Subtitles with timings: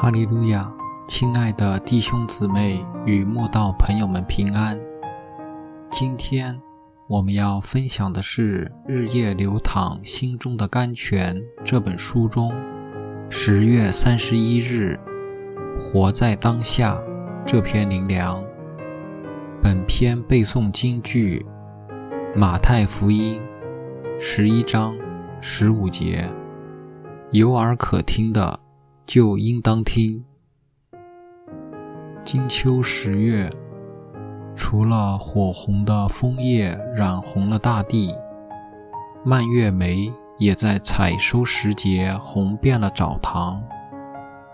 [0.00, 0.72] 哈利路亚，
[1.08, 4.78] 亲爱的弟兄姊妹与慕道朋友们平安。
[5.90, 6.56] 今天
[7.08, 12.52] 我们要分享的是《日夜流淌心中的甘泉》这本书中
[13.28, 14.96] 十月三十一日
[15.82, 16.96] “活在当下”
[17.44, 18.40] 这篇灵粮。
[19.60, 21.44] 本篇背诵京剧
[22.38, 23.42] 《马太福音》
[24.20, 24.94] 十一章
[25.40, 26.30] 十五节，
[27.32, 28.60] 有耳可听的。
[29.08, 30.22] 就应当听。
[32.22, 33.50] 金秋十月，
[34.54, 38.14] 除了火红的枫叶染红了大地，
[39.24, 43.62] 蔓越莓也在采收时节红遍了澡堂，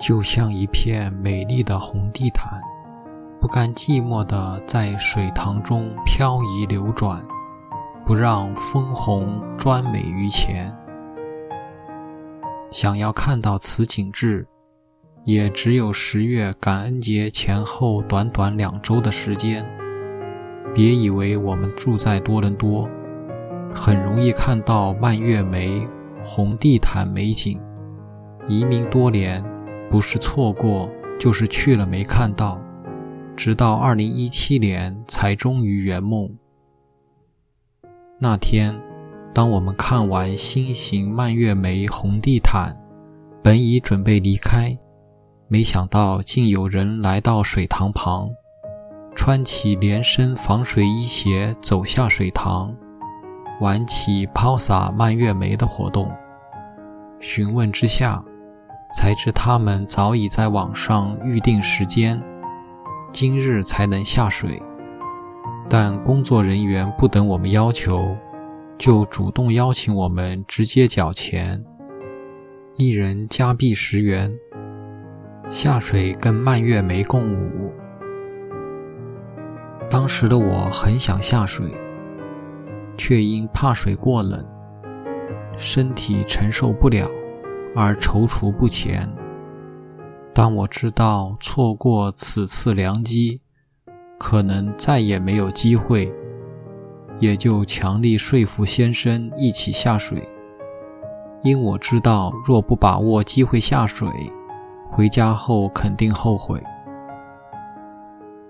[0.00, 2.60] 就像一片美丽的红地毯，
[3.40, 7.24] 不甘寂寞地在水塘中漂移流转，
[8.04, 10.76] 不让枫红专美于前。
[12.70, 14.46] 想要看到此景致，
[15.24, 19.66] 也只有十月感恩节前后短短两周的时间。
[20.72, 22.88] 别以为我们住在多伦多，
[23.74, 25.84] 很容易看到蔓越莓、
[26.22, 27.60] 红地毯美景。
[28.46, 29.44] 移民多年，
[29.90, 32.60] 不是错过，就是去了没看到，
[33.34, 36.30] 直到二零一七年才终于圆梦。
[38.20, 38.80] 那天。
[39.32, 42.76] 当我们看完新型蔓越莓红地毯，
[43.42, 44.76] 本已准备离开，
[45.46, 48.28] 没想到竟有人来到水塘旁，
[49.14, 52.74] 穿起连身防水衣鞋走下水塘，
[53.60, 56.10] 玩起抛洒蔓越莓的活动。
[57.20, 58.22] 询问之下，
[58.92, 62.20] 才知他们早已在网上预定时间，
[63.12, 64.60] 今日才能下水。
[65.68, 68.16] 但工作人员不等我们要求。
[68.80, 71.62] 就主动邀请我们直接缴钱，
[72.76, 74.32] 一人加币十元，
[75.50, 77.70] 下水跟蔓越莓共舞。
[79.90, 81.70] 当时的我很想下水，
[82.96, 84.42] 却因怕水过冷，
[85.58, 87.06] 身体承受不了
[87.76, 89.06] 而踌躇不前。
[90.32, 93.42] 当我知道错过此次良机，
[94.18, 96.10] 可能再也没有机会。
[97.20, 100.26] 也就强力说服先生一起下水，
[101.42, 104.08] 因我知道若不把握机会下水，
[104.88, 106.60] 回家后肯定后悔。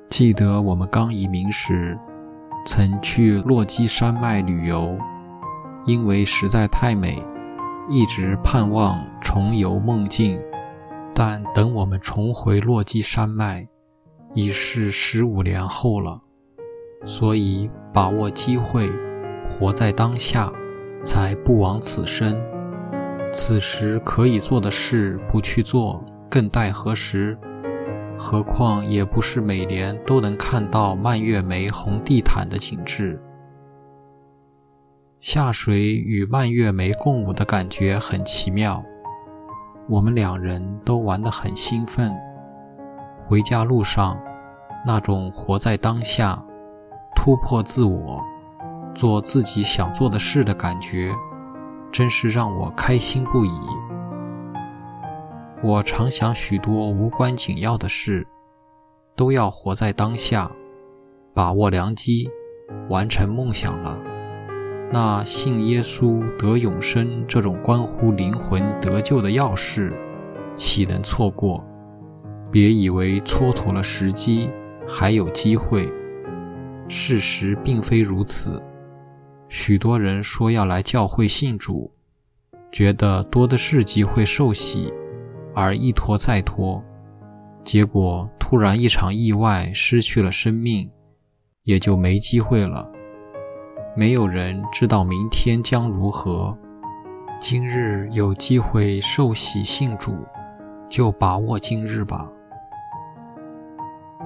[0.08, 1.98] 记得我们刚移民时，
[2.64, 4.97] 曾去落基山脉旅游，
[5.84, 7.20] 因为实在太美，
[7.88, 10.41] 一直盼望重游梦境。
[11.12, 13.66] 但等我们重回落基山脉，
[14.32, 16.20] 已是十五年后了。
[17.05, 18.91] 所以，把握机会，
[19.49, 20.49] 活在当下，
[21.05, 22.38] 才不枉此生。
[23.33, 27.38] 此时可以做的事不去做，更待何时？
[28.19, 33.19] 何况也不是每年都能看到蔓越莓红地毯的景致。
[35.19, 38.84] 下水与蔓越莓共舞的感觉很奇妙，
[39.88, 42.11] 我们两人都玩得很兴奋。
[43.19, 44.21] 回家路上，
[44.87, 46.44] 那种活在当下。
[47.22, 48.25] 突破自我，
[48.94, 51.12] 做自己想做的事的感觉，
[51.92, 53.60] 真是让我开心不已。
[55.62, 58.26] 我常想许多无关紧要的事，
[59.14, 60.50] 都要活在当下，
[61.34, 62.31] 把握良机，
[62.88, 63.98] 完成梦想了。
[64.91, 69.92] 那信耶稣得永生这种关乎灵魂得救的要事，
[70.54, 71.62] 岂能错过？
[72.50, 74.50] 别以为蹉跎了时机，
[74.88, 75.92] 还有机会。
[76.90, 78.60] 事实并非如此，
[79.48, 81.88] 许多人说要来教会信主，
[82.72, 84.92] 觉得多的是机会受洗，
[85.54, 86.82] 而一拖再拖，
[87.62, 90.90] 结果突然一场意外失去了生命，
[91.62, 92.90] 也就没机会了。
[93.96, 96.58] 没有人知道明天将如何，
[97.40, 100.16] 今日有机会受洗信主，
[100.88, 102.28] 就把握今日吧。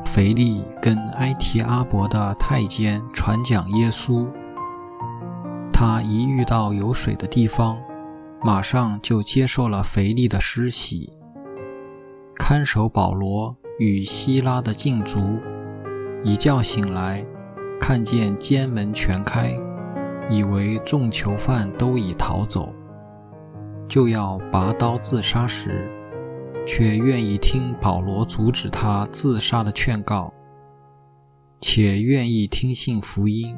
[0.02, 4.26] 腓力跟埃提阿伯的太监传讲耶稣，
[5.73, 7.76] 他一遇到有水的地方，
[8.43, 11.12] 马上就接受了腓力的施洗。
[12.37, 15.38] 看守保罗与希拉的禁足，
[16.23, 17.25] 一觉醒来，
[17.81, 19.56] 看见监门全开，
[20.29, 22.73] 以为众囚犯都已逃走，
[23.88, 25.91] 就要拔刀自杀时。
[26.66, 30.32] 却愿意听保罗阻止他自杀的劝告，
[31.61, 33.56] 且愿意听信福音，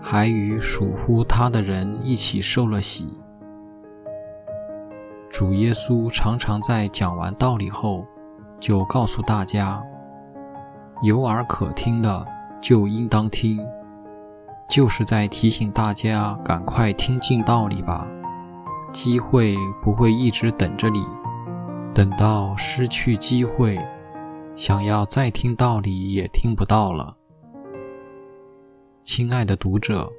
[0.00, 3.08] 还与属乎他的人一起受了洗。
[5.30, 8.06] 主耶稣常常在讲完道理后，
[8.60, 9.82] 就告诉大家
[11.02, 12.26] ：“有耳可听的，
[12.60, 13.58] 就应当听。”
[14.70, 18.06] 就是在提醒大家赶快听进道理吧，
[18.92, 21.04] 机会不会一直等着你，
[21.94, 23.78] 等到失去机会，
[24.56, 27.14] 想要再听道理也听不到了。
[29.02, 30.10] 亲爱的读者，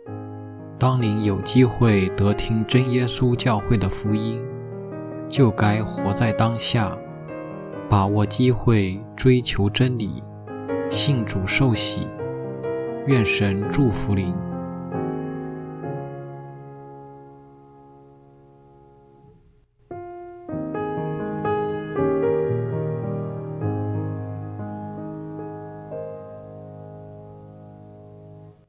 [0.77, 4.39] 当您有机会得听真耶稣教会的福音，
[5.27, 6.95] 就该活在当下，
[7.89, 10.21] 把握机会，追求真理，
[10.91, 12.07] 信主受洗。
[13.07, 14.31] 愿神祝福您。